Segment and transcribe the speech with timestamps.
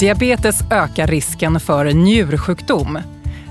[0.00, 2.98] Diabetes ökar risken för njursjukdom.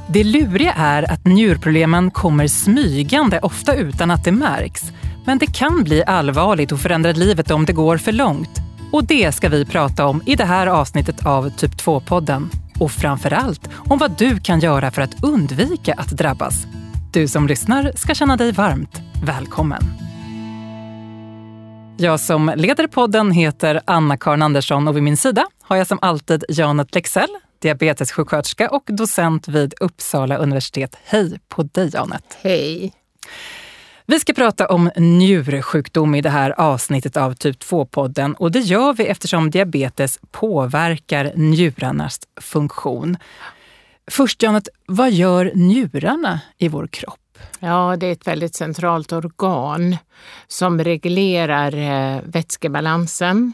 [0.07, 4.83] Det luriga är att njurproblemen kommer smygande, ofta utan att det märks.
[5.25, 8.49] Men det kan bli allvarligt och förändra livet om det går för långt.
[8.91, 12.49] Och det ska vi prata om i det här avsnittet av Typ 2-podden.
[12.79, 16.65] Och framför allt om vad du kan göra för att undvika att drabbas.
[17.11, 19.83] Du som lyssnar ska känna dig varmt välkommen.
[21.97, 26.43] Jag som leder podden heter Anna-Karin Andersson och vid min sida har jag som alltid
[26.49, 30.97] Janet Lexell, diabetessjuksköterska och docent vid Uppsala universitet.
[31.03, 32.37] Hej på dig Janet!
[32.41, 32.93] Hej!
[34.05, 38.93] Vi ska prata om njursjukdom i det här avsnittet av Typ 2-podden och det gör
[38.93, 43.17] vi eftersom diabetes påverkar njurarnas funktion.
[44.11, 47.19] Först Janet, vad gör njurarna i vår kropp?
[47.59, 49.97] Ja, det är ett väldigt centralt organ
[50.47, 53.53] som reglerar eh, vätskebalansen,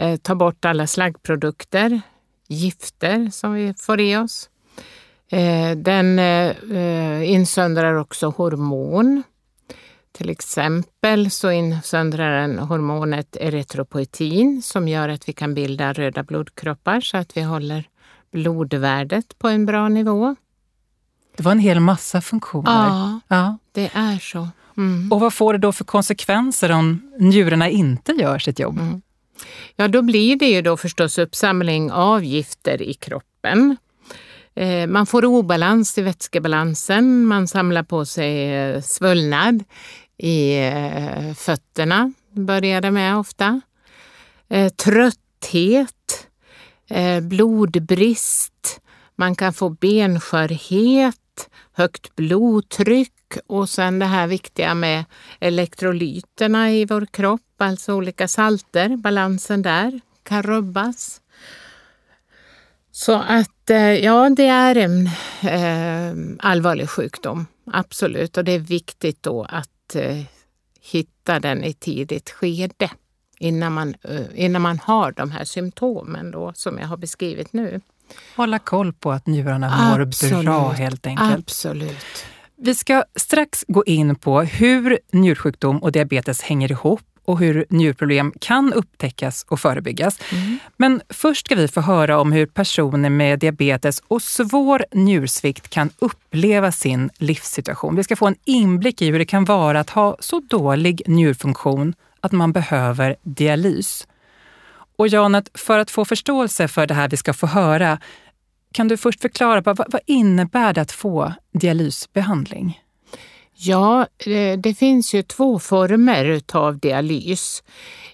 [0.00, 2.00] eh, tar bort alla slaggprodukter,
[2.48, 4.50] gifter som vi får i oss.
[5.30, 9.22] Eh, den eh, insöndrar också hormon.
[10.12, 17.00] Till exempel så insöndrar den hormonet erytropoetin som gör att vi kan bilda röda blodkroppar
[17.00, 17.84] så att vi håller
[18.32, 20.36] blodvärdet på en bra nivå.
[21.36, 22.86] Det var en hel massa funktioner.
[22.88, 23.58] Ja, ja.
[23.72, 24.48] det är så.
[24.76, 25.12] Mm.
[25.12, 28.78] Och vad får det då för konsekvenser om njurarna inte gör sitt jobb?
[28.78, 29.02] Mm.
[29.76, 33.76] Ja, då blir det ju då förstås uppsamling av gifter i kroppen.
[34.54, 39.64] Eh, man får obalans i vätskebalansen, man samlar på sig eh, svullnad
[40.16, 43.60] i eh, fötterna, börjar det med ofta.
[44.76, 46.28] Trötthet,
[47.22, 48.80] blodbrist,
[49.16, 53.12] man kan få benskörhet, högt blodtryck
[53.46, 55.04] och sen det här viktiga med
[55.40, 61.20] elektrolyterna i vår kropp, alltså olika salter, balansen där kan rubbas.
[62.92, 65.06] Så att eh, ja, det är en
[65.42, 68.36] eh, allvarlig sjukdom, absolut.
[68.36, 70.22] Och det är viktigt då att eh,
[70.80, 72.90] hitta den i tidigt skede
[73.38, 77.80] innan man, eh, innan man har de här symptomen då, som jag har beskrivit nu.
[78.36, 80.44] Hålla koll på att njurarna mår Absolut.
[80.44, 81.38] bra helt enkelt.
[81.38, 82.24] Absolut.
[82.62, 88.32] Vi ska strax gå in på hur njursjukdom och diabetes hänger ihop och hur njurproblem
[88.40, 90.18] kan upptäckas och förebyggas.
[90.32, 90.58] Mm.
[90.76, 95.90] Men först ska vi få höra om hur personer med diabetes och svår njursvikt kan
[95.98, 97.96] uppleva sin livssituation.
[97.96, 101.94] Vi ska få en inblick i hur det kan vara att ha så dålig njurfunktion
[102.20, 104.06] att man behöver dialys.
[104.96, 107.98] Och Janet, för att få förståelse för det här vi ska få höra,
[108.72, 112.80] kan du först förklara vad, vad innebär det att få dialysbehandling?
[113.62, 117.62] Ja, eh, det finns ju två former utav dialys.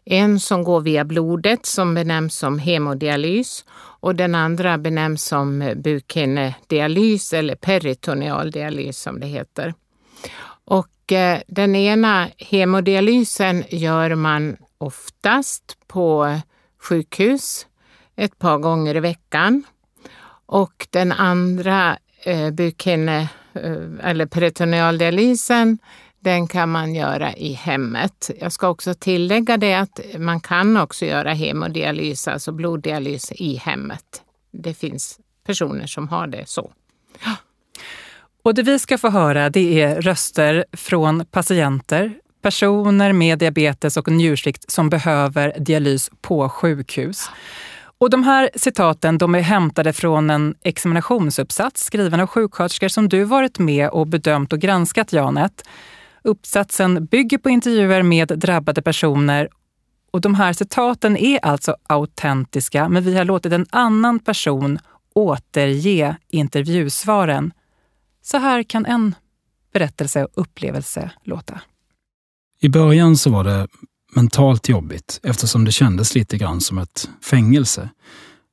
[0.05, 3.65] En som går via blodet som benämns som hemodialys
[4.01, 9.75] och den andra benämns som bukhinnedialys eller peritoneal dialys som det heter.
[10.65, 16.41] Och eh, den ena hemodialysen gör man oftast på
[16.83, 17.67] sjukhus
[18.17, 19.65] ett par gånger i veckan.
[20.47, 25.79] Och den andra eh, bukhinne eh, eller peritonealdialysen
[26.21, 28.31] den kan man göra i hemmet.
[28.41, 34.23] Jag ska också tillägga det att man kan också göra hemodialys, alltså bloddialys i hemmet.
[34.53, 36.73] Det finns personer som har det så.
[38.43, 44.09] Och det vi ska få höra det är röster från patienter, personer med diabetes och
[44.09, 47.31] njursvikt som behöver dialys på sjukhus.
[47.99, 53.25] Och de här citaten de är hämtade från en examinationsuppsats skriven av sjuksköterskor som du
[53.25, 55.63] varit med och bedömt och granskat, Janet.
[56.25, 59.49] Uppsatsen bygger på intervjuer med drabbade personer
[60.11, 64.79] och de här citaten är alltså autentiska, men vi har låtit en annan person
[65.15, 67.53] återge intervjusvaren.
[68.23, 69.15] Så här kan en
[69.73, 71.61] berättelse och upplevelse låta.
[72.61, 73.69] I början så var det
[74.17, 77.89] mentalt jobbigt eftersom det kändes lite grann som ett fängelse.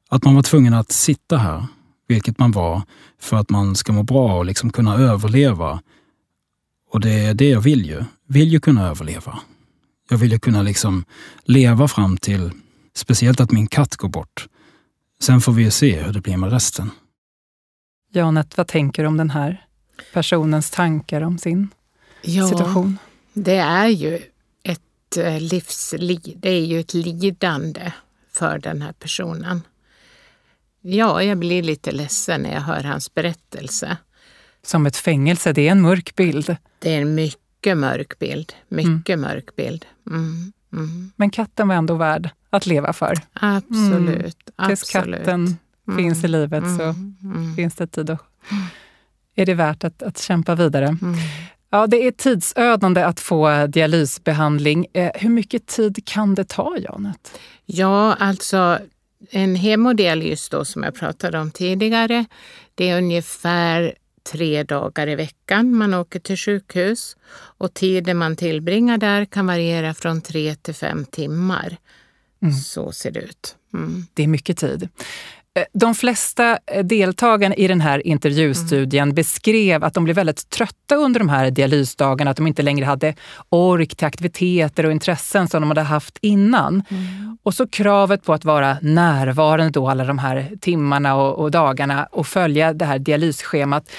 [0.10, 1.68] Att man var tvungen att sitta här,
[2.08, 2.82] vilket man var,
[3.20, 5.82] för att man ska må bra och liksom kunna överleva.
[6.90, 8.04] Och det är det jag vill ju.
[8.28, 9.40] Vill ju kunna överleva.
[10.10, 11.06] Jag vill ju kunna liksom
[11.44, 12.52] leva fram till,
[12.96, 14.48] speciellt att min katt går bort.
[15.20, 16.92] Sen får vi ju se hur det blir med resten.
[18.12, 19.66] Janet, vad tänker du om den här
[20.14, 21.70] personens tankar om sin
[22.22, 22.98] ja, situation?
[23.34, 24.20] Det är ju
[25.18, 26.00] ett eh,
[26.36, 27.92] det är ju ett lidande
[28.32, 29.62] för den här personen.
[30.82, 33.98] Ja, jag blir lite ledsen när jag hör hans berättelse.
[34.64, 36.56] Som ett fängelse, det är en mörk bild.
[36.80, 38.54] Det är en mycket mörk bild.
[38.68, 39.22] Mycket mm.
[39.22, 39.86] mörk bild.
[40.08, 40.54] Mm.
[40.74, 41.12] Mm.
[41.16, 43.14] Men katten var ändå värd att leva för.
[43.34, 44.50] Absolut.
[44.58, 44.70] Mm.
[44.70, 45.58] Tills katten
[45.98, 47.56] finns i livet så Mm.
[47.56, 48.20] finns det tid och
[49.36, 50.98] är det värt att, att kämpa vidare.
[51.74, 51.82] Mm.
[51.82, 54.88] Ja, det är tidsödande att få dialysbehandling.
[54.94, 57.40] Eh, hur mycket tid kan det ta, Janet?
[57.66, 58.80] Ja, alltså
[59.30, 62.26] en hemodialys då som jag pratade om tidigare,
[62.76, 63.94] det är ungefär
[64.32, 67.18] tre dagar i veckan man åker till sjukhus
[67.58, 71.78] och tiden man tillbringar där kan variera från tre till fem timmar.
[72.64, 73.56] Så ser det ut.
[73.74, 74.06] Mm.
[74.14, 74.90] Det är mycket tid.
[75.60, 80.96] Eh, De flesta eh, deltagarna i den här intervjustudien beskrev att de blev väldigt trötta
[80.96, 83.16] under de här dialysdagarna, att de inte längre hade
[83.50, 86.84] ork till aktiviteter och intressen som de hade haft innan.
[87.44, 92.08] Och så kravet på att vara närvarande då alla de här timmarna och, och dagarna
[92.12, 93.90] och följa det här dialysschemat.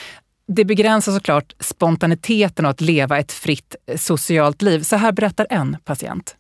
[0.47, 4.81] Det begränsar såklart spontaniteten och att leva ett fritt eh, socialt liv.
[4.83, 6.37] Så här berättar en patient.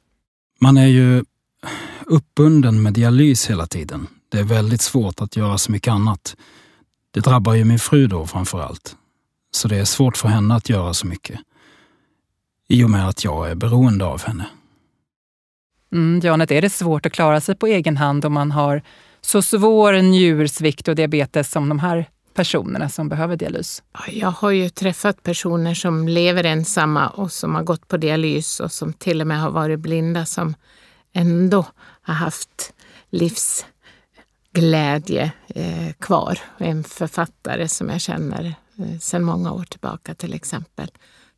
[0.61, 1.25] Man är ju
[2.07, 4.07] uppbunden med dialys hela tiden.
[4.35, 6.37] Det är väldigt svårt att göra så mycket annat.
[7.11, 8.97] Det drabbar ju min fru då framför allt.
[9.51, 11.41] Så det är svårt för henne att göra så mycket.
[12.69, 14.47] I och med att jag är beroende av henne.
[15.93, 18.83] Mm, Janet, är det svårt att klara sig på egen hand om man har
[19.21, 23.83] så svår njursvikt och diabetes som de här personerna som behöver dialys?
[23.93, 28.61] Ja, Jag har ju träffat personer som lever ensamma och som har gått på dialys
[28.61, 30.55] och som till och med har varit blinda som
[31.13, 31.67] ändå
[32.03, 32.73] har haft
[34.59, 36.39] livsglädje eh, kvar.
[36.59, 38.45] En författare som jag känner
[38.79, 40.89] eh, sedan många år tillbaka till exempel.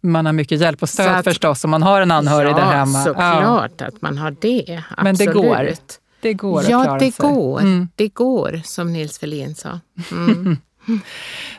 [0.02, 2.64] Man har mycket hjälp och stöd att- förstås om man har en anhörig ja, där
[2.72, 3.04] hemma.
[3.04, 4.82] såklart att man har det.
[4.90, 5.04] Absolut.
[5.04, 5.72] Men det går.
[6.20, 7.26] det går att Ja, klara det sig.
[7.30, 7.60] går.
[7.60, 7.88] Mm.
[7.94, 9.80] Det går, som Nils Ferlin sa.
[10.12, 10.56] Mm.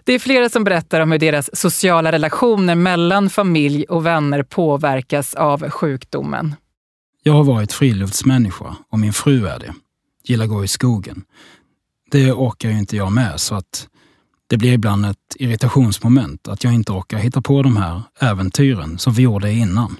[0.04, 5.34] Det är flera som berättar om hur deras sociala relationer mellan familj och vänner påverkas
[5.36, 6.56] av sjukdomen.
[7.24, 9.74] Jag har varit friluftsmänniska och min fru är det.
[10.30, 11.24] Gillar gå i skogen.
[12.12, 13.88] Det orkar ju inte jag med så att
[14.48, 19.14] det blir ibland ett irritationsmoment att jag inte orkar hitta på de här äventyren som
[19.14, 19.96] vi gjorde innan.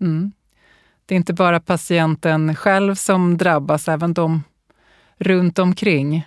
[0.00, 0.32] Mm.
[1.06, 4.42] Det är inte bara patienten själv som drabbas, även de
[5.18, 6.26] runt omkring.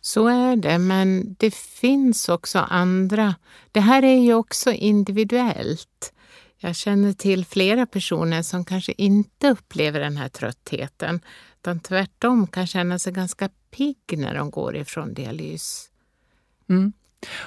[0.00, 3.34] Så är det, men det finns också andra.
[3.72, 6.12] Det här är ju också individuellt.
[6.58, 11.20] Jag känner till flera personer som kanske inte upplever den här tröttheten,
[11.66, 15.88] utan tvärtom kan känna sig ganska pigg när de går ifrån dialys.
[16.68, 16.92] Mm.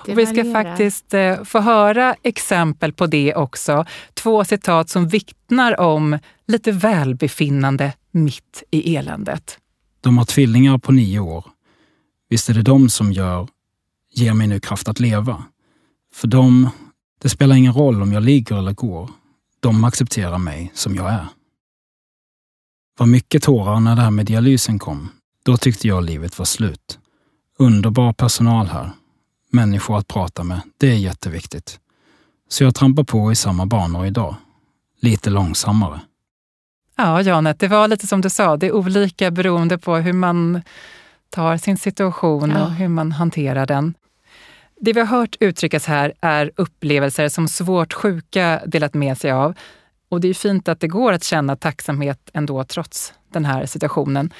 [0.05, 3.85] Det Och vi ska faktiskt eh, få höra exempel på det också.
[4.13, 9.57] Två citat som vittnar om lite välbefinnande mitt i eländet.
[10.01, 11.45] De har tvillingar på nio år.
[12.29, 13.47] Visst är det de som gör,
[14.13, 15.43] ger mig nu kraft att leva.
[16.13, 16.69] För dem,
[17.21, 19.09] det spelar ingen roll om jag ligger eller går.
[19.59, 21.27] De accepterar mig som jag är.
[22.99, 25.09] Var mycket tårar när det här med dialysen kom.
[25.45, 26.99] Då tyckte jag livet var slut.
[27.59, 28.91] Underbar personal här.
[29.51, 31.79] Människor att prata med, det är jätteviktigt.
[32.49, 34.35] Så jag trampar på i samma banor idag.
[35.01, 35.99] Lite långsammare.
[36.97, 40.61] Ja, Janet, det var lite som du sa, det är olika beroende på hur man
[41.29, 42.63] tar sin situation Ja.
[42.63, 43.93] och hur man hanterar den.
[44.81, 49.53] Det vi har hört uttryckas här är upplevelser som svårt sjuka delat med sig av.
[50.09, 54.33] Och det är fint att det går att känna tacksamhet ändå trots den här situationen.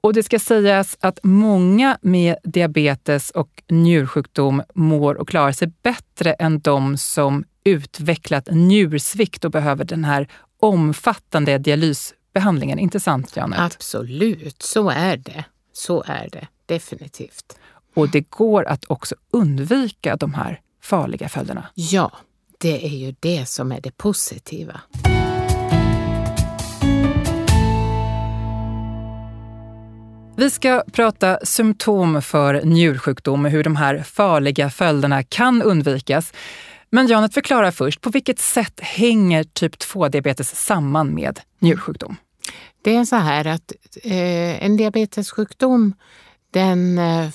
[0.00, 6.32] Och det ska sägas att många med diabetes och njursjukdom mår och klarar sig bättre
[6.32, 10.28] än de som utvecklat njursvikt och behöver den här
[10.60, 12.78] omfattande dialysbehandlingen.
[12.78, 13.60] Inte sant, Janet?
[13.60, 15.44] Absolut, så är det.
[15.72, 17.58] Så är det definitivt.
[17.94, 21.66] Och det går att också undvika de här farliga följderna.
[21.74, 22.10] Ja,
[22.58, 24.80] det är ju det som är det positiva.
[30.36, 36.32] Vi ska prata symptom för njursjukdom och hur de här farliga följderna kan undvikas.
[36.90, 42.16] Men Janet, förklara först, på vilket sätt hänger typ 2-diabetes samman med njursjukdom?
[42.82, 43.72] Det är så här att
[44.04, 45.94] eh, en diabetessjukdom
[46.50, 47.28] den, eh,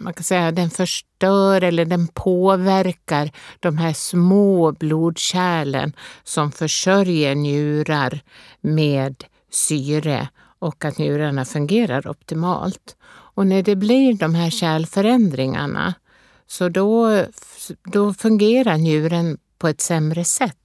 [0.00, 3.30] man kan säga, den förstör eller den påverkar
[3.60, 5.92] de här små blodkärlen
[6.24, 8.20] som försörjer njurar
[8.60, 10.28] med syre
[10.58, 12.96] och att njurarna fungerar optimalt.
[13.08, 15.94] Och när det blir de här kärlförändringarna
[16.46, 17.24] så då,
[17.84, 20.56] då fungerar njuren på ett sämre sätt.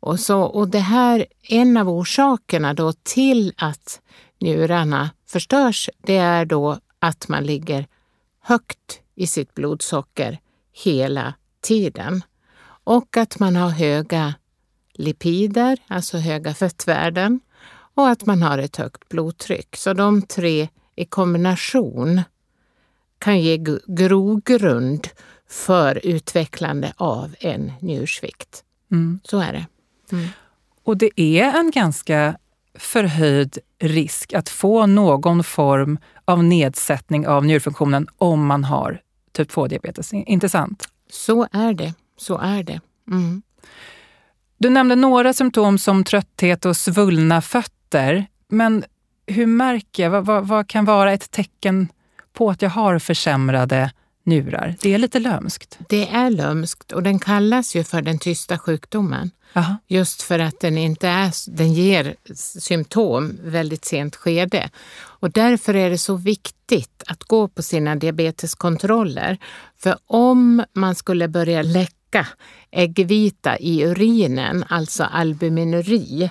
[0.00, 4.00] Och, så, och det här, en av orsakerna då till att
[4.40, 7.86] njurarna förstörs, det är då att man ligger
[8.46, 10.38] högt i sitt blodsocker
[10.72, 12.22] hela tiden.
[12.84, 14.34] Och att man har höga
[14.92, 17.40] lipider, alltså höga fettvärden
[17.94, 19.76] och att man har ett högt blodtryck.
[19.76, 22.22] Så de tre i kombination
[23.18, 25.08] kan ge grogrund
[25.48, 28.64] för utvecklande av en njursvikt.
[28.90, 29.20] Mm.
[29.24, 29.66] Så är det.
[30.12, 30.28] Mm.
[30.84, 32.38] Och det är en ganska
[32.74, 39.00] förhöjd risk att få någon form av nedsättning av njurfunktionen om man har
[39.32, 40.14] typ 2-diabetes.
[40.26, 40.88] Inte sant?
[41.10, 41.94] Så är det.
[42.16, 42.80] Så är det.
[43.10, 43.42] Mm.
[44.58, 48.26] Du nämnde några symptom som trötthet och svullna fötter.
[48.48, 48.84] Men
[49.26, 50.10] hur märker jag?
[50.10, 51.88] Vad, vad, vad kan vara ett tecken
[52.32, 53.92] på att jag har försämrade
[54.24, 54.74] njurar?
[54.80, 55.78] Det är lite lömskt.
[55.88, 59.30] Det är lömskt och den kallas ju för den tysta sjukdomen.
[59.52, 59.76] Aha.
[59.86, 64.70] Just för att den, inte är, den ger symptom väldigt sent skede.
[64.96, 69.38] Och därför är det så viktigt att gå på sina diabeteskontroller.
[69.78, 72.26] För om man skulle börja läcka
[72.70, 76.30] äggvita i urinen, alltså albuminuri,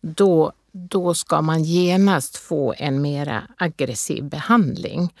[0.00, 5.14] då, då ska man genast få en mera aggressiv behandling.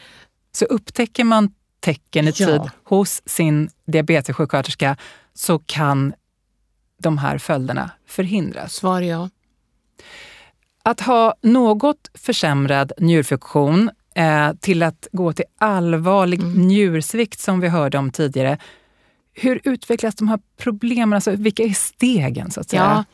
[0.52, 2.46] Så upptäcker man tecken i ja.
[2.46, 4.96] tid hos sin diabetessjuksköterska
[5.34, 6.14] så kan
[6.98, 8.72] de här följderna förhindras?
[8.72, 9.30] Svar ja.
[10.82, 16.68] Att ha något försämrad njurfunktion eh, till att gå till allvarlig mm.
[16.68, 18.58] njursvikt som vi hörde om tidigare.
[19.36, 21.12] Hur utvecklas de här problemen?
[21.12, 22.50] Alltså, vilka är stegen?
[22.50, 22.82] så att säga?
[22.82, 23.04] Ja,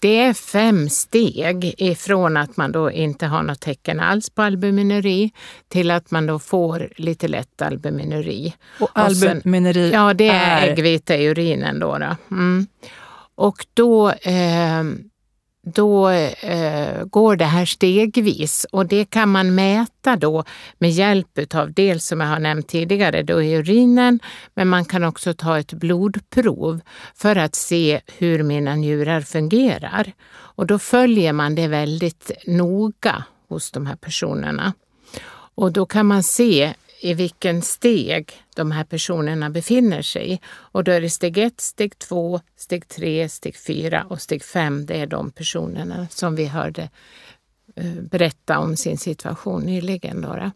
[0.00, 5.32] det är fem steg ifrån att man då inte har något tecken alls på albuminuri
[5.68, 8.54] till att man då får lite lätt albuminuri.
[8.80, 11.78] Och albuminuri och sen, Ja, det är, är äggvita i urinen.
[11.78, 12.16] Då, då.
[12.30, 12.66] Mm.
[13.42, 14.84] Och då, eh,
[15.66, 20.44] då eh, går det här stegvis och det kan man mäta då
[20.78, 24.20] med hjälp av dels som jag har nämnt tidigare, då är urinen,
[24.54, 26.80] men man kan också ta ett blodprov
[27.14, 30.12] för att se hur mina njurar fungerar.
[30.30, 34.72] Och då följer man det väldigt noga hos de här personerna.
[35.54, 40.40] Och då kan man se i vilken steg de här personerna befinner sig.
[40.48, 44.86] Och då är det steg 1, steg 2, steg 3, steg 4 och steg 5.
[44.86, 46.90] Det är de personerna som vi hörde
[47.76, 50.20] eh, berätta om sin situation nyligen.
[50.20, 50.50] Då.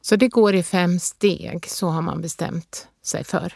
[0.00, 3.52] Så det går i fem steg, så har man bestämt sig för.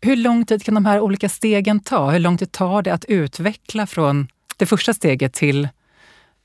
[0.00, 2.10] Hur lång tid kan de här olika stegen ta?
[2.10, 5.68] Hur lång tid tar det att utveckla från det första steget till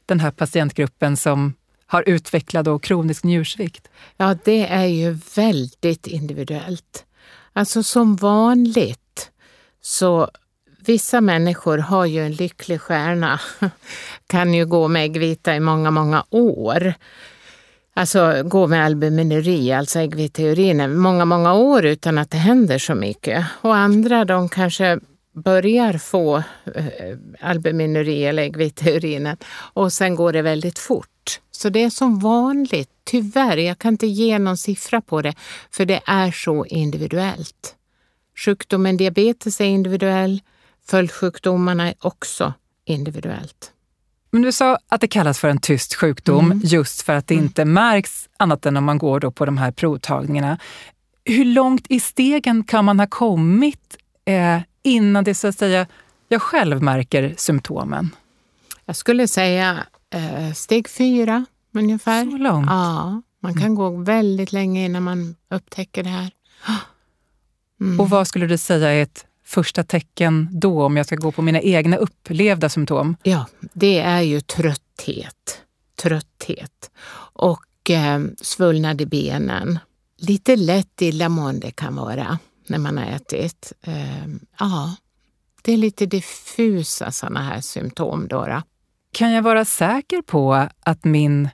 [0.06, 1.54] den här patientgruppen som
[1.96, 3.88] har utvecklat då kronisk njursvikt?
[4.18, 7.06] Ja, det är ju väldigt individuellt.
[7.54, 9.32] Alltså som vanligt
[9.82, 10.30] så
[10.86, 13.40] vissa människor har ju en lycklig stjärna,
[14.28, 16.94] kan ju gå med äggvita i många, många år.
[17.94, 22.96] Alltså gå med albuminuri, alltså äggviteurin, i många, många år utan att det händer så
[22.96, 23.46] mycket.
[23.62, 25.00] Och andra de kanske
[25.36, 26.38] börjar få
[26.75, 29.38] eh, albuminuri eller urinen
[29.74, 31.39] och sen går det väldigt fort.
[31.51, 35.34] Så det är som vanligt, tyvärr, jag kan inte ge någon siffra på det,
[35.72, 37.75] för det är så individuellt.
[38.46, 40.42] Sjukdomen diabetes är individuell,
[40.88, 42.54] följdsjukdomarna är också
[42.86, 43.72] individuellt.
[44.32, 46.62] Men du sa att det kallas för en tyst sjukdom mm.
[46.63, 47.46] just för att det mm.
[47.46, 50.58] inte märks annat än om man går då på de här provtagningarna.
[51.25, 55.88] Hur långt i stegen kan man ha kommit eh, innan det så att säga,
[56.27, 58.15] jag själv märker symptomen?
[58.86, 62.32] Jag skulle säga eh, steg fyra ungefär.
[62.32, 62.65] Så långt?
[62.70, 63.75] Ja, man kan mm.
[63.75, 66.32] gå väldigt länge innan man upptäcker det här.
[67.82, 68.00] Mm.
[68.00, 71.42] Och vad skulle du säga är ett första tecken då, om jag ska gå på
[71.42, 73.15] mina egna upplevda symptom?
[73.24, 75.62] Ja, det är ju trötthet.
[76.01, 76.92] Trötthet.
[77.34, 79.80] Och eh, svullnade benen.
[80.18, 82.39] Lite lätt illamående kan vara
[82.70, 83.74] när man har ätit.
[83.82, 84.28] Eh,
[84.60, 84.96] ja,
[85.62, 88.28] det är lite diffusa sådana här symptom.
[88.28, 88.62] Då,
[89.12, 91.50] Kan jag vara säker på att min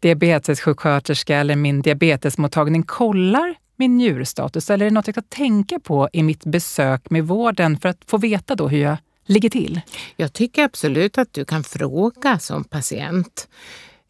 [0.00, 4.70] diabetessjuksköterska eller min diabetesmottagning kollar min njurstatus?
[4.70, 7.98] Eller är det något jag ska tänka på i mitt besök med vården för att
[8.06, 9.80] få veta då hur jag ligger till?
[10.16, 13.48] Jag tycker absolut att du kan fråga som patient.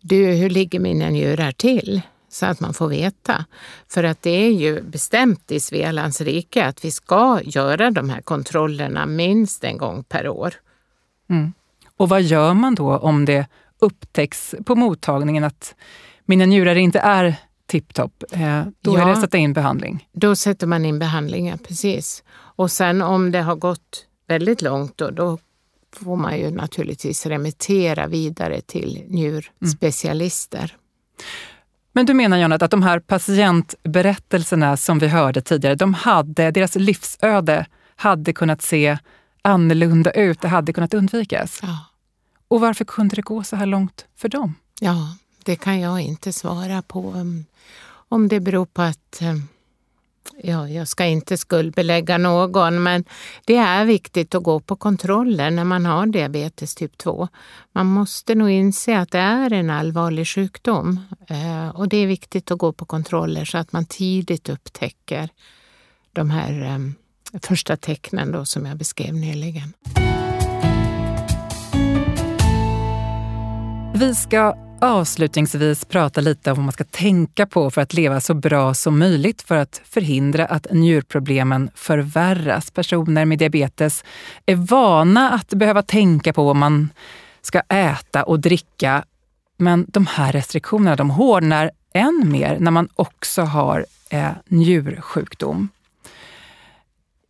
[0.00, 2.02] Du, hur ligger mina njurar till?
[2.28, 3.44] Så att man får veta.
[3.88, 8.20] För att det är ju bestämt i Svealands rike att vi ska göra de här
[8.20, 10.54] kontrollerna minst en gång per år.
[11.30, 11.52] Mm.
[11.97, 13.47] Och vad gör man då om det
[13.78, 15.75] upptäcks på mottagningen att
[16.25, 18.25] mina njurar inte är tipptopp?
[18.32, 20.08] Eh, då ja, är det att sätta in behandling?
[20.12, 22.25] Då sätter man in behandling, ja, precis.
[22.30, 25.38] Och sen om det har gått väldigt långt då, då
[25.92, 30.58] får man ju naturligtvis remittera vidare till njurspecialister.
[30.58, 30.70] Mm.
[31.98, 36.74] Men du menar Jonat att de här patientberättelserna som vi hörde tidigare, de hade, deras
[36.74, 38.98] livsöde hade kunnat se
[39.42, 41.58] annorlunda ut, det hade kunnat undvikas.
[41.62, 41.78] Ja.
[42.48, 44.54] Och varför kunde det gå så här långt för dem?
[44.80, 47.12] ja, det kan jag inte svara på.
[47.12, 47.44] um,
[48.08, 49.48] Om det beror på att um,
[50.37, 53.04] Ja, jag ska inte skuldbelägga någon, men
[53.44, 57.28] det är viktigt att gå på kontroller när man har diabetes typ 2.
[57.73, 62.50] Man måste nog inse att det är en allvarlig sjukdom eh, och det är viktigt
[62.50, 65.28] att gå på kontroller så att man tidigt upptäcker
[66.12, 69.73] de här eh, första tecknen då, som jag beskrev nyligen.
[73.94, 78.35] Vi ska avslutningsvis prata lite om vad man ska tänka på för att leva så
[78.35, 82.70] bra som möjligt för att förhindra att njurproblemen förvärras.
[82.70, 84.04] Personer med diabetes
[84.47, 86.88] är vana att behöva tänka på vad man
[87.40, 89.04] ska äta och dricka.
[89.56, 95.68] Men de här restriktionerna de hårdnar än mer när man också har eh, njursjukdom.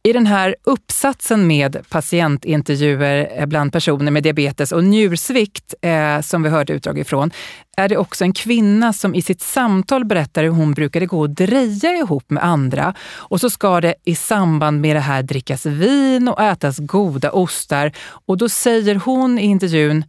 [0.02, 6.42] I den här uppsatsen med patientintervjuer eh, bland personer med diabetes och njursvikt, eh, som
[6.42, 7.30] vi hörde utdrag ifrån,
[7.76, 11.30] är det också en kvinna som i sitt samtal berättar hur hon brukade gå och
[11.30, 12.94] dreja ihop med andra.
[13.14, 17.92] Och så ska det i samband med det här drickas vin och ätas goda ostar.
[18.26, 20.04] Och då säger hon i intervjun,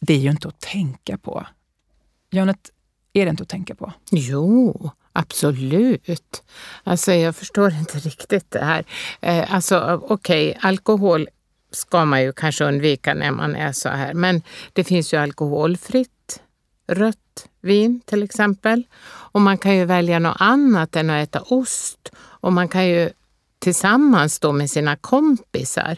[0.00, 1.46] det är ju inte att tänka på.
[2.30, 2.70] Janet,
[3.12, 3.92] är det inte att tänka på?
[4.10, 6.42] Jo, absolut.
[6.84, 8.84] Alltså jag förstår inte riktigt det här.
[9.20, 11.28] Eh, alltså okej, okay, alkohol
[11.70, 14.14] ska man ju kanske undvika när man är så här.
[14.14, 14.42] Men
[14.72, 16.42] det finns ju alkoholfritt
[16.86, 18.82] rött vin till exempel.
[19.04, 22.10] Och man kan ju välja något annat än att äta ost.
[22.16, 23.10] Och man kan ju
[23.58, 25.96] tillsammans då med sina kompisar,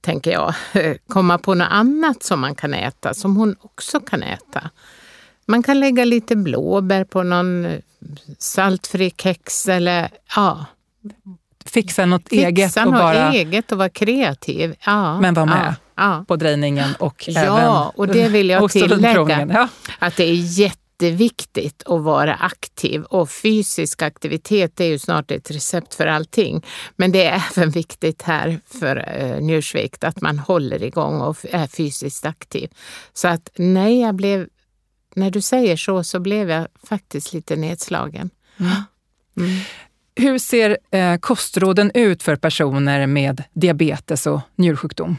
[0.00, 0.54] tänker jag,
[1.08, 4.70] komma på något annat som man kan äta, som hon också kan äta.
[5.46, 7.66] Man kan lägga lite blåbär på någon
[8.38, 10.66] saltfri kex eller ja.
[11.64, 13.32] Fixa något Fixa eget och något bara...
[13.32, 14.74] eget och vara kreativ.
[14.84, 16.24] Ja, Men var med ja, ja.
[16.28, 19.46] på drejningen och Ja, även och det vill jag och tillägga.
[19.52, 19.68] Ja.
[19.98, 25.94] Att det är jätteviktigt att vara aktiv och fysisk aktivitet är ju snart ett recept
[25.94, 26.64] för allting.
[26.96, 31.66] Men det är även viktigt här för eh, njursvikt att man håller igång och är
[31.66, 32.70] fysiskt aktiv.
[33.12, 34.46] Så att nej, jag blev,
[35.18, 38.30] när du säger så så blev jag faktiskt lite nedslagen.
[39.36, 39.60] Mm.
[40.16, 45.16] Hur ser eh, kostråden ut för personer med diabetes och njursjukdom?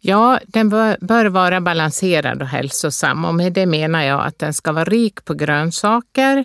[0.00, 4.54] Ja, den bör, bör vara balanserad och hälsosam och med det menar jag att den
[4.54, 6.44] ska vara rik på grönsaker,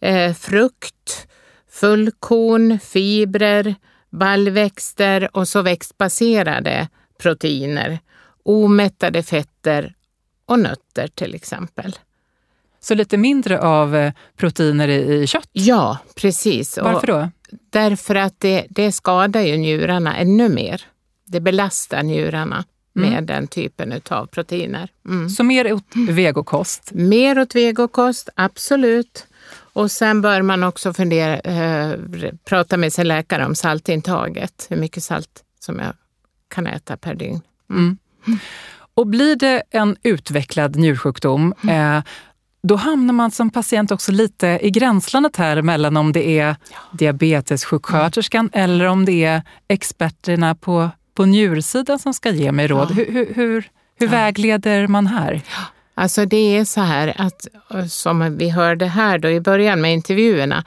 [0.00, 1.26] eh, frukt,
[1.70, 3.74] fullkorn, fibrer,
[4.10, 7.98] baljväxter och så växtbaserade proteiner,
[8.42, 9.94] omättade fetter
[10.46, 11.96] och nötter till exempel.
[12.88, 15.48] Så lite mindre av eh, proteiner i, i kött?
[15.52, 16.78] Ja, precis.
[16.82, 17.30] Varför då?
[17.70, 20.82] Därför att det, det skadar ju njurarna ännu mer.
[21.26, 22.64] Det belastar njurarna
[22.96, 23.10] Mm.
[23.10, 24.88] med den typen av proteiner.
[25.08, 25.28] Mm.
[25.28, 26.90] Så mer åt vegokost?
[26.94, 29.26] Mer åt vegokost, absolut.
[29.72, 31.92] Och sen bör man också fundera, eh,
[32.44, 34.66] prata med sin läkare om saltintaget.
[34.70, 35.92] Hur mycket salt som jag
[36.48, 37.40] kan äta per dygn.
[37.70, 37.98] Mm.
[38.94, 41.96] Och blir det en utvecklad njursjukdom, Mm.
[41.96, 42.02] eh,
[42.62, 46.56] då hamnar man som patient också lite i gränslandet här mellan om det är
[46.92, 48.64] diabetessjuksköterskan Mm.
[48.64, 52.88] eller om det är experterna på, på njursidan som ska ge mig råd.
[52.90, 52.94] Ja.
[52.94, 55.42] Hur, hur, hur, hur vägleder man här?
[55.94, 57.46] Alltså det är så här att,
[57.90, 60.64] som vi hörde här då i början med intervjuerna,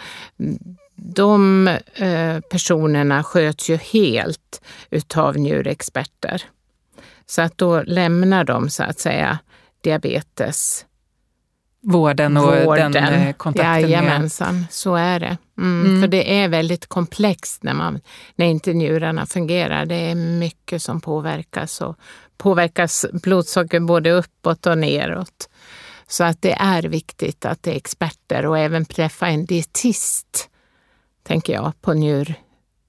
[0.95, 6.43] de eh, personerna sköts ju helt utav njurexperter.
[7.25, 9.39] Så att då lämnar de så att säga
[9.81, 10.85] diabetes
[11.81, 12.91] Vården och vården.
[12.91, 13.89] den eh, kontakten med...
[13.89, 15.37] Jajamensan, så är det.
[15.57, 16.01] Mm, Mm.
[16.01, 17.99] För det är väldigt komplext när, man,
[18.35, 19.85] när inte njurarna fungerar.
[19.85, 21.97] Det är mycket som påverkas och
[22.37, 25.49] påverkas blodsocker både uppåt och neråt.
[26.07, 30.49] Så att det är viktigt att det är experter och även träffa en dietist,
[31.23, 32.35] tänker jag, på njur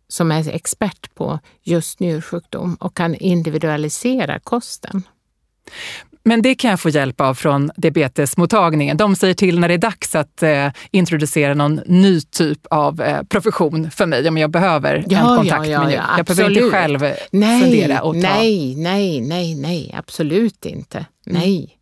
[0.09, 5.03] som är expert på just njursjukdom och kan individualisera kosten.
[6.25, 8.97] Men det kan jag få hjälp av från diabetesmottagningen.
[8.97, 13.23] De säger till när det är dags att eh, introducera någon ny typ av eh,
[13.23, 16.51] profession för mig om jag behöver en Ja, kontakt ja, ja, med ja, Jag behöver
[16.51, 16.73] inte absolut.
[16.73, 18.21] själv Nej, fundera och ta.
[18.21, 21.07] nej, nej, nej, nej, absolut inte.
[21.27, 21.77] Nej.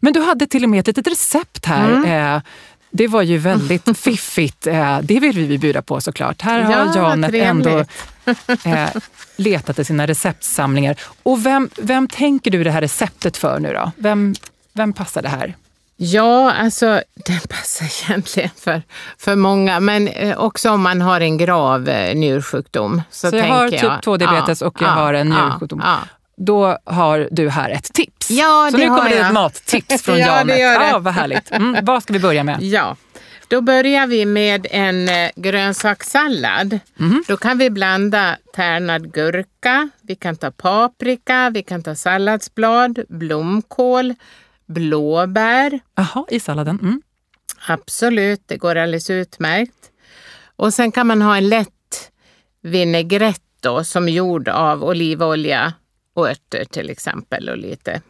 [0.00, 1.92] Men du hade till och med ett litet recept här.
[1.92, 2.34] Mm.
[2.36, 2.42] Eh,
[2.90, 4.66] det var ju väldigt fiffigt.
[4.66, 6.42] Eh, det vill vi bjuda på såklart.
[6.42, 7.90] Här har Ja, Janet ändå trevligt.
[8.64, 8.88] Eh,
[9.36, 10.96] letat i sina receptsamlingar.
[11.22, 13.92] Och vem, vem tänker du det här receptet för nu då?
[13.96, 14.34] Vem,
[14.72, 15.56] vem passar det här?
[15.96, 18.82] Ja, alltså den passar egentligen för,
[19.18, 23.02] för många, men eh, också om man har en grav eh, njursjukdom.
[23.10, 25.80] Så, Så jag har typ jag, 2-diabetes och jag har en njursjukdom.
[25.84, 25.98] Ja,
[26.36, 28.30] Då har du här ett tips.
[28.30, 29.26] Ja, Så det nu kommer det jag.
[29.26, 30.58] ett mattips från Ja, det Janet.
[30.58, 30.88] gör det.
[30.88, 31.50] Ja, vad härligt.
[31.50, 32.62] Mm, vad ska vi börja med?
[32.62, 32.96] ja.
[33.50, 36.78] Då börjar vi med en eh, grönsakssallad.
[36.96, 37.24] Mhm.
[37.28, 44.14] Då kan vi blanda tärnad gurka, vi kan ta paprika, vi kan ta salladsblad, blomkål,
[44.66, 46.78] blåbär, Jaha, i salladen.
[46.82, 47.02] Mm.
[47.68, 49.90] Absolut, det går alldeles utmärkt.
[50.56, 52.10] Och sen kan man ha en lätt
[52.62, 55.72] vinägrett då, som är gjord av olivolja
[56.14, 58.02] och örter till exempel och lite.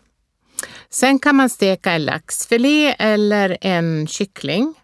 [0.90, 4.74] Sen kan man steka en laxfilé eller en kyckling.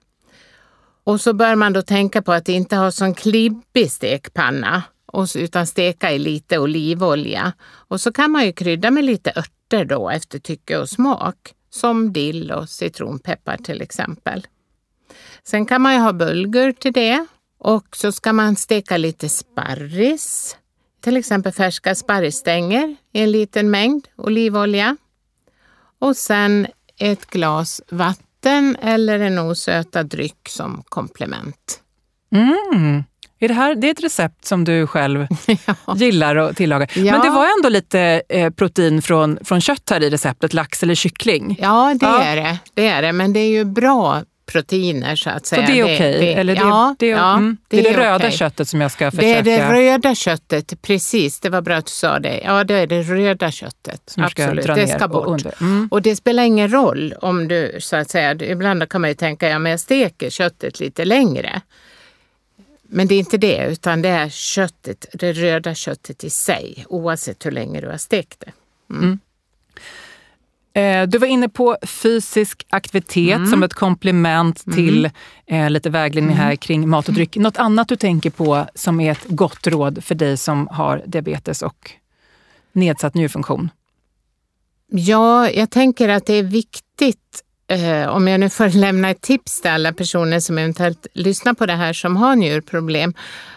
[1.06, 4.82] Och så bör man då tänka på att inte ha sån klibbig stekpanna
[5.34, 7.52] utan steka i lite olivolja.
[7.62, 11.54] Och så kan man ju krydda med lite örter då efter tycke och smak.
[11.70, 14.46] Som dill och citronpeppar till exempel.
[15.44, 17.26] Sen kan man ju ha bulgur till det.
[17.58, 20.56] Och så ska man steka lite sparris.
[21.00, 24.96] Till exempel färska sparrisstänger i en liten mängd olivolja.
[25.98, 26.66] Och sen
[26.98, 28.25] ett glas vatten
[28.82, 31.80] eller en osötad dryck som komplement.
[32.34, 33.04] Mm.
[33.38, 35.26] Är det, här, det är ett recept som du själv
[35.96, 36.86] gillar att tillaga.
[36.94, 37.12] Ja.
[37.12, 40.94] Men det var ändå lite eh, protein från, från kött här i receptet, lax eller
[40.94, 41.56] kyckling.
[41.60, 42.22] Ja, det Ja.
[42.22, 42.58] är det.
[42.74, 45.66] Det är det, men det är ju bra proteiner så att Så säga.
[45.66, 46.32] det är okej?
[46.34, 48.32] Eller det, ja, det, ja, mm, det är det röda okej.
[48.32, 49.38] köttet som jag ska Det försöka...
[49.38, 51.40] är det röda köttet, precis.
[51.40, 52.40] Det var bra att du sa det.
[52.44, 54.02] Ja, det är det röda köttet.
[54.06, 55.26] som ska Absolut, dra det ska och bort.
[55.28, 55.54] under.
[55.60, 55.88] Mm.
[55.90, 59.48] Och det spelar ingen roll om du, så att säga, ibland kan man ju tänka,
[59.48, 61.60] ja men jag steker köttet lite längre.
[62.88, 67.46] Men det är inte det, utan det är köttet, det röda köttet i sig, oavsett
[67.46, 68.52] hur länge du har stekt det.
[68.94, 69.14] Eh,
[71.08, 73.50] Du var inne på fysisk aktivitet Mm.
[73.50, 75.10] som ett komplement till
[75.46, 77.36] eh, lite vägledning här kring mat och dryck.
[77.36, 81.62] Något annat du tänker på som är ett gott råd för dig som har diabetes
[81.62, 81.90] och
[82.72, 83.70] nedsatt njurfunktion?
[84.90, 89.60] Ja, jag tänker att det är viktigt, eh, om jag nu får lämna ett tips
[89.60, 93.14] till alla personer som eventuellt lyssnar på det här som har njurproblem,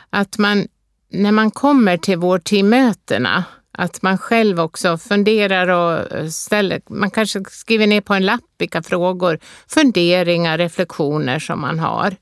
[0.10, 0.68] att man
[1.12, 3.44] när man kommer till vårdteammötena,
[3.80, 8.44] att man själv också funderar och eh, ställer, man kanske skriver ner på en lapp
[8.58, 12.16] vilka frågor, funderingar, reflektioner som man har.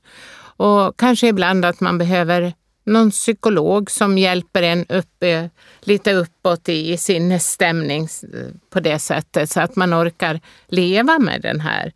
[0.56, 2.52] Och kanske ibland att man behöver
[2.84, 5.44] någon psykolog som hjälper en upp, eh,
[5.80, 11.42] lite uppåt i, sin stämning eh, på det sättet så att man orkar leva med
[11.42, 11.92] den här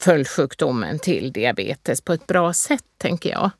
[0.00, 3.50] följdsjukdomen till diabetes på ett bra sätt, tänker jag.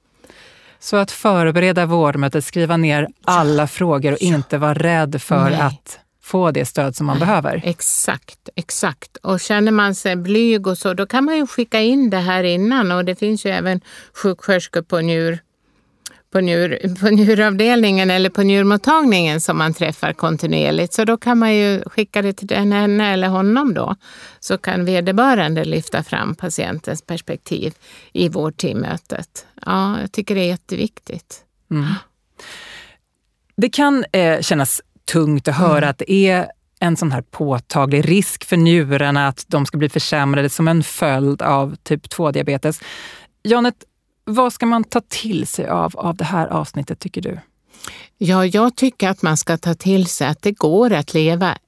[0.87, 5.61] Så att förbereda vårdmötet, skriva ner alla frågor och inte vara rädd för Nej.
[5.61, 7.61] att få det stöd som man behöver.
[7.65, 9.17] Exakt, exakt.
[9.17, 12.45] Och känner man sig blyg och så, då kan man ju skicka in det här
[12.45, 13.81] innan och det finns ju även
[14.15, 15.39] sjuksköterskor på njur
[16.31, 20.93] på, njur, på njuravdelningen eller på njurmottagningen som man träffar kontinuerligt.
[20.93, 23.97] Så då kan man ju skicka det till den, henne eller honom då.
[24.41, 27.75] Så kan vederbörande lyfta fram patientens perspektiv
[28.13, 29.47] i vårdteammötet.
[29.67, 31.43] Ja, jag tycker det är jätteviktigt.
[33.57, 35.91] Det kan eh, kännas tungt att höra Mm.
[35.91, 36.47] att det är
[36.81, 41.43] en sån här påtaglig risk för njurarna att de ska bli försämrade som en följd
[41.43, 42.83] av typ 2-diabetes.
[43.43, 43.75] Janet,
[44.27, 47.39] vad ska man ta till sig av, av det här avsnittet tycker du?
[48.19, 51.59] Ja, jag tycker att man ska ta till sig att det går att leva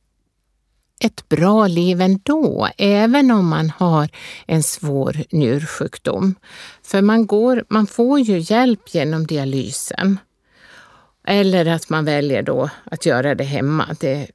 [1.00, 4.08] ett bra liv ändå, även om man har
[4.46, 6.34] en svår njursjukdom.
[6.82, 10.18] För man, går, man får ju hjälp genom dialysen.
[11.26, 13.96] Eller att man väljer då att göra det hemma.
[14.00, 14.30] Det,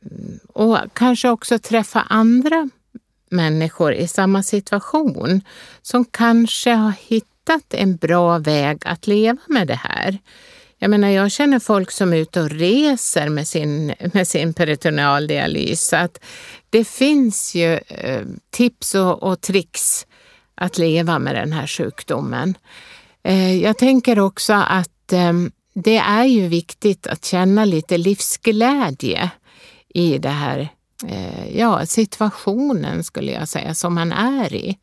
[0.53, 2.69] och kanske också träffa andra
[3.29, 5.41] människor i samma situation
[5.81, 7.32] som kanske har hittat
[7.69, 10.17] en bra väg att leva med det här.
[10.77, 15.87] Jag menar, jag känner folk som är ute och reser med sin, med sin peritonealdialys.
[15.87, 16.19] Så att
[16.69, 20.07] det finns ju eh, tips och, och tricks
[20.55, 22.57] att leva med den här sjukdomen.
[23.23, 25.33] Eh, jag tänker också att eh,
[25.73, 29.31] det är ju viktigt att känna lite livsglädje
[29.93, 30.69] i det här
[31.07, 34.77] eh, ja, situationen skulle jag säga som man är i.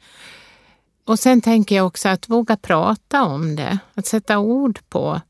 [1.04, 5.20] Och sen tänker jag också att våga prata om det, att sätta ord på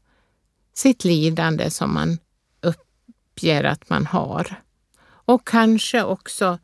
[0.75, 2.19] sitt lidande som man
[2.61, 4.63] uppger att man har.
[5.03, 6.59] Och kanske också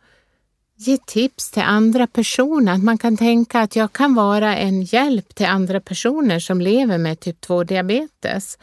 [0.76, 2.72] ge tips till andra personer.
[2.72, 6.98] Att man kan tänka att jag kan vara en hjälp till andra personer som lever
[6.98, 8.58] med typ 2-diabetes.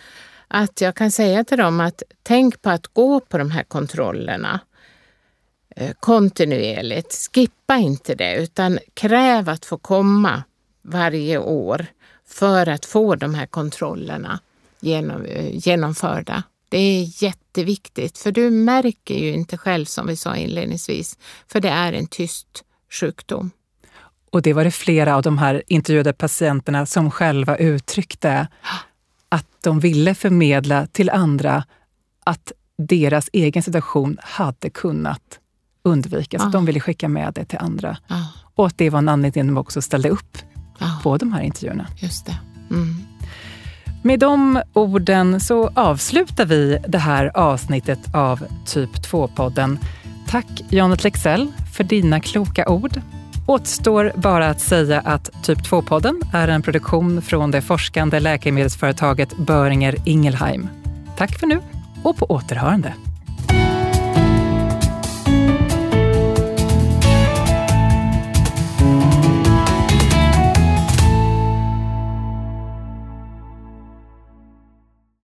[0.48, 4.60] Att jag kan säga till dem att tänk på att gå på de här kontrollerna.
[5.76, 7.30] Eh, kontinuerligt.
[7.34, 10.44] Skippa inte det utan kräv att få komma
[10.82, 11.86] varje år
[12.28, 14.40] för att få de här kontrollerna
[14.80, 16.44] genom, eh, genomförda.
[16.70, 21.70] Det är jätteviktigt för du märker ju inte själv som vi sa inledningsvis, för det
[21.70, 23.52] är en tyst sjukdom.
[24.30, 28.48] Och det var det flera av de här intervjuade patienterna som själva uttryckte
[29.30, 31.64] att de ville förmedla till andra
[32.24, 35.40] att deras egen situation hade kunnat
[35.84, 36.42] undvikas.
[36.46, 36.50] Ja.
[36.50, 37.98] De ville skicka med det till andra.
[38.08, 38.28] Ja.
[38.56, 40.38] Och att det var en anledning de också ställde upp
[40.80, 41.00] ja.
[41.04, 41.88] på de här intervjuerna.
[41.98, 42.38] Just det.
[42.72, 42.96] Mm.
[44.02, 49.78] Med de orden så avslutar vi det här avsnittet av Typ 2-podden.
[50.28, 53.02] Tack Janet Lexell för dina kloka ord.
[53.48, 59.96] Återstår bara att säga att Typ 2-podden är en produktion från det forskande läkemedelsföretaget Böringer
[60.06, 60.68] Ingelheim.
[61.18, 61.60] Tack för nu
[62.04, 62.94] och på återhörande.